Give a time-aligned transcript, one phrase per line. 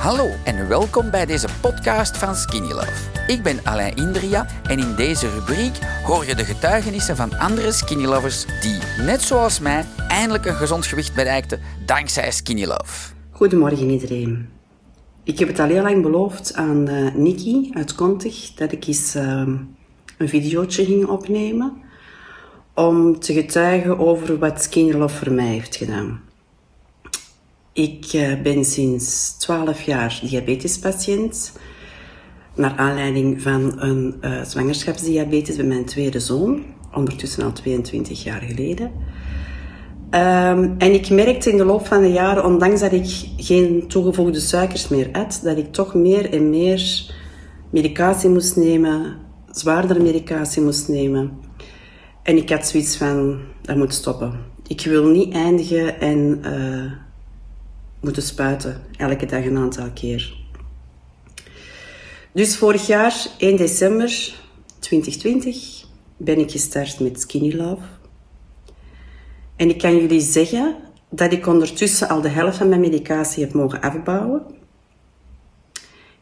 [0.00, 3.10] Hallo en welkom bij deze podcast van Skinny Love.
[3.26, 8.04] Ik ben Alain Indria en in deze rubriek hoor je de getuigenissen van andere Skinny
[8.04, 13.14] Lovers die, net zoals mij, eindelijk een gezond gewicht bereikten dankzij Skinny Love.
[13.30, 14.48] Goedemorgen iedereen.
[15.24, 19.16] Ik heb het al heel lang beloofd aan uh, Nikki uit Kontig dat ik eens
[19.16, 19.22] uh,
[20.18, 21.72] een videootje ging opnemen
[22.74, 26.29] om te getuigen over wat Skinny Love voor mij heeft gedaan.
[27.80, 31.52] Ik uh, ben sinds 12 jaar diabetespatiënt.
[32.54, 36.62] Naar aanleiding van een uh, zwangerschapsdiabetes bij mijn tweede zoon.
[36.94, 38.86] Ondertussen al 22 jaar geleden.
[40.10, 44.40] Um, en ik merkte in de loop van de jaren, ondanks dat ik geen toegevoegde
[44.40, 47.12] suikers meer at, dat ik toch meer en meer
[47.70, 49.16] medicatie moest nemen,
[49.50, 51.38] zwaardere medicatie moest nemen.
[52.22, 54.32] En ik had zoiets van, dat moet stoppen.
[54.66, 56.92] Ik wil niet eindigen en uh,
[58.00, 60.38] moeten spuiten, elke dag een aantal keer.
[62.32, 64.34] Dus vorig jaar, 1 december
[64.78, 65.84] 2020,
[66.16, 67.82] ben ik gestart met Skinny Love.
[69.56, 70.76] En ik kan jullie zeggen
[71.08, 74.42] dat ik ondertussen al de helft van mijn medicatie heb mogen afbouwen.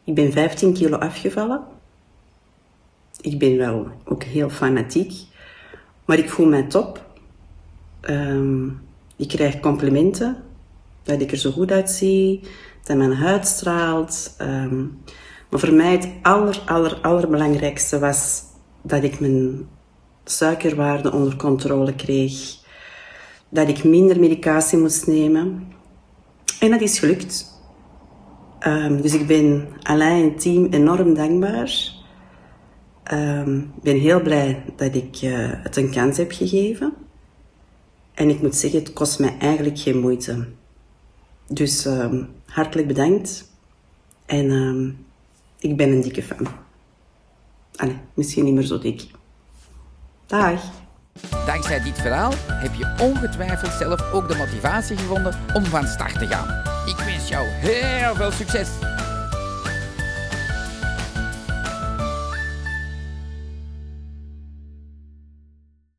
[0.03, 1.63] Ik ben 15 kilo afgevallen.
[3.21, 5.13] Ik ben wel ook heel fanatiek,
[6.05, 7.05] maar ik voel mij top.
[8.01, 8.81] Um,
[9.15, 10.43] ik krijg complimenten
[11.03, 12.39] dat ik er zo goed uitzie,
[12.83, 14.35] dat mijn huid straalt.
[14.41, 15.01] Um,
[15.49, 18.41] maar voor mij het aller, aller, allerbelangrijkste was
[18.81, 19.67] dat ik mijn
[20.23, 22.57] suikerwaarde onder controle kreeg.
[23.49, 25.67] Dat ik minder medicatie moest nemen.
[26.59, 27.45] En dat is gelukt.
[28.67, 31.97] Um, dus ik ben Alain en team enorm dankbaar.
[33.13, 36.93] Um, ik ben heel blij dat ik uh, het een kans heb gegeven.
[38.13, 40.47] En ik moet zeggen, het kost mij eigenlijk geen moeite.
[41.49, 43.49] Dus um, hartelijk bedankt.
[44.25, 45.05] En um,
[45.59, 46.47] ik ben een dikke fan.
[47.75, 49.07] Allee, misschien niet meer zo dik.
[50.25, 50.61] Dag.
[51.45, 56.27] Dankzij dit verhaal heb je ongetwijfeld zelf ook de motivatie gevonden om van start te
[56.27, 56.47] gaan.
[56.87, 58.69] Ik wens jou heel veel succes.